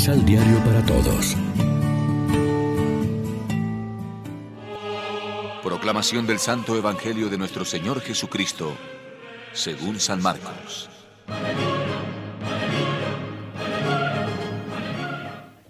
[0.00, 1.36] Misal Diario para Todos.
[5.62, 8.72] Proclamación del Santo Evangelio de nuestro Señor Jesucristo,
[9.52, 10.88] según San Marcos.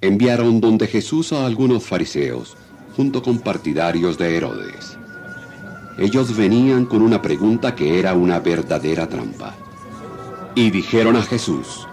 [0.01, 2.57] Enviaron donde Jesús a algunos fariseos,
[2.95, 4.97] junto con partidarios de Herodes.
[5.99, 9.57] Ellos venían con una pregunta que era una verdadera trampa.
[10.55, 11.89] Y dijeron a Jesús,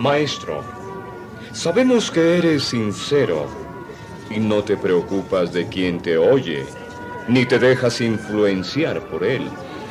[0.00, 0.75] Maestro,
[1.56, 3.46] sabemos que eres sincero
[4.30, 6.64] y no te preocupas de quien te oye,
[7.28, 9.48] ni te dejas influenciar por él,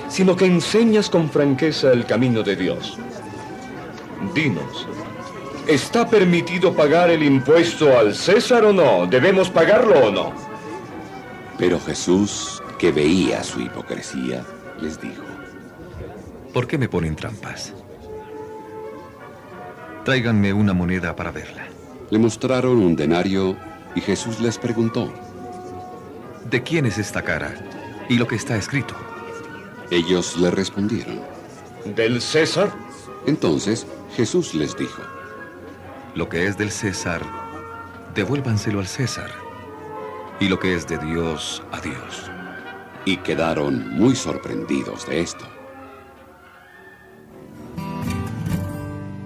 [0.08, 2.98] sino que enseñas con franqueza el camino de Dios.
[4.34, 4.88] Dinos,
[5.68, 9.08] ¿está permitido pagar el impuesto al César o no?
[9.08, 10.34] ¿Debemos pagarlo o no?
[11.58, 14.46] Pero Jesús, que veía su hipocresía,
[14.80, 15.24] les dijo,
[16.54, 17.74] ¿Por qué me ponen trampas?
[20.06, 21.66] Tráiganme una moneda para verla.
[22.12, 23.58] Le mostraron un denario
[23.96, 25.12] y Jesús les preguntó,
[26.50, 27.56] ¿De quién es esta cara
[28.08, 28.94] y lo que está escrito?
[29.90, 31.20] Ellos le respondieron.
[31.86, 32.72] ¿Del César?
[33.26, 35.02] Entonces Jesús les dijo,
[36.14, 37.22] Lo que es del César,
[38.14, 39.32] devuélvanselo al César.
[40.40, 42.30] Y lo que es de Dios, a Dios.
[43.08, 45.46] y quedaron muy sorprendidos de esto.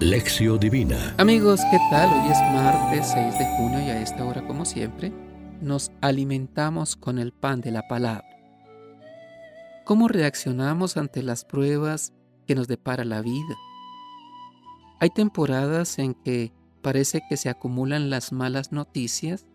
[0.02, 1.14] Lección Divina.
[1.18, 2.10] Amigos, ¿qué tal?
[2.14, 5.12] Hoy es martes 6 de junio y a esta hora, como siempre,
[5.60, 8.26] nos alimentamos con el pan de la palabra.
[9.84, 12.14] ¿Cómo reaccionamos ante las pruebas
[12.48, 13.58] que nos depara la vida?
[15.02, 19.48] Hay temporadas en que parece que se acumulan las malas noticias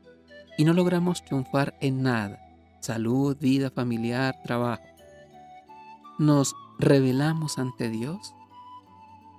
[0.58, 2.38] y no logramos triunfar en nada,
[2.80, 4.84] salud, vida familiar, trabajo.
[6.18, 8.34] ¿Nos rebelamos ante Dios?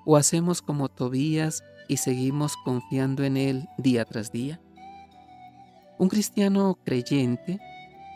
[0.05, 4.61] ¿O hacemos como Tobías y seguimos confiando en Él día tras día?
[5.97, 7.59] Un cristiano creyente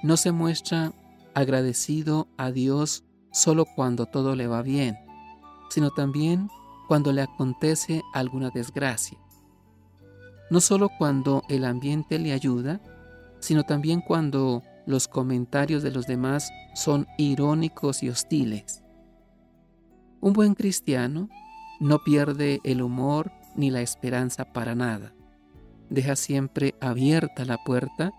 [0.04, 0.94] no se muestra
[1.34, 4.98] agradecido a Dios solo cuando todo le va bien,
[5.70, 6.50] sino también
[6.88, 9.18] cuando le acontece alguna desgracia.
[10.50, 12.82] No solo cuando el ambiente le ayuda,
[13.40, 18.84] sino también cuando los comentarios de los demás son irónicos y hostiles.
[20.22, 21.30] Un buen cristiano
[21.80, 25.14] no pierde el humor ni la esperanza para nada.
[25.90, 28.14] Deja siempre abierta la puerta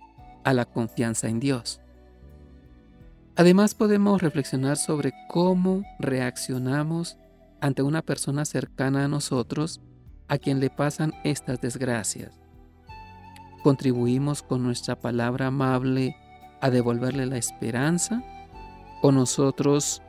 [0.44, 1.80] a la confianza en Dios.
[3.36, 7.16] Además podemos reflexionar sobre cómo reaccionamos
[7.60, 9.80] ante una persona cercana a nosotros
[10.28, 12.40] a quien le pasan estas desgracias.
[13.62, 16.16] ¿Contribuimos con nuestra palabra amable
[16.60, 18.22] a devolverle la esperanza?
[19.02, 20.02] ¿O nosotros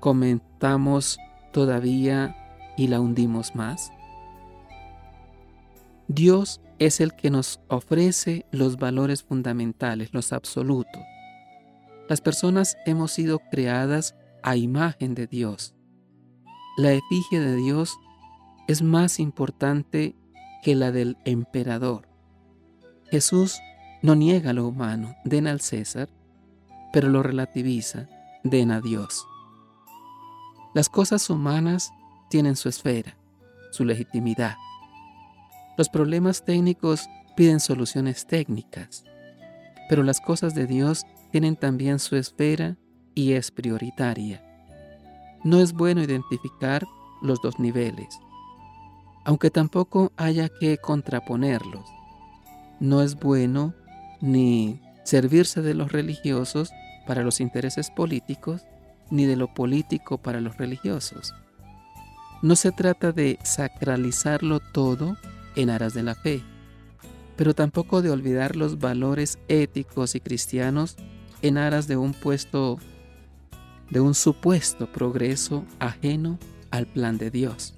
[0.00, 1.18] comentamos
[1.52, 2.36] todavía
[2.76, 3.92] y la hundimos más?
[6.08, 11.02] Dios es el que nos ofrece los valores fundamentales, los absolutos.
[12.08, 15.74] Las personas hemos sido creadas a imagen de Dios.
[16.76, 17.96] La efigie de Dios
[18.68, 20.14] es más importante
[20.62, 22.08] que la del emperador.
[23.10, 23.60] Jesús
[24.02, 26.08] no niega lo humano, den al César,
[26.92, 28.08] pero lo relativiza,
[28.44, 29.26] den a Dios.
[30.74, 31.90] Las cosas humanas
[32.28, 33.16] tienen su esfera,
[33.70, 34.56] su legitimidad.
[35.76, 39.04] Los problemas técnicos piden soluciones técnicas,
[39.88, 42.76] pero las cosas de Dios tienen también su esfera
[43.14, 44.42] y es prioritaria.
[45.44, 46.86] No es bueno identificar
[47.22, 48.18] los dos niveles,
[49.24, 51.88] aunque tampoco haya que contraponerlos.
[52.80, 53.74] No es bueno
[54.20, 56.70] ni servirse de los religiosos
[57.06, 58.62] para los intereses políticos,
[59.10, 61.34] ni de lo político para los religiosos.
[62.42, 65.16] No se trata de sacralizarlo todo
[65.54, 66.42] en aras de la fe,
[67.36, 70.96] pero tampoco de olvidar los valores éticos y cristianos
[71.42, 72.78] en aras de un puesto
[73.90, 76.38] de un supuesto progreso ajeno
[76.70, 77.74] al plan de Dios.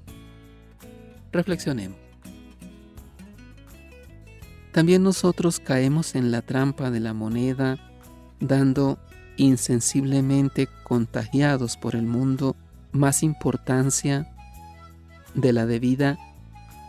[1.32, 1.99] Reflexionemos.
[4.72, 7.78] También nosotros caemos en la trampa de la moneda,
[8.40, 8.99] dando
[9.37, 12.56] insensiblemente contagiados por el mundo
[12.93, 14.32] más importancia
[15.40, 16.19] de la debida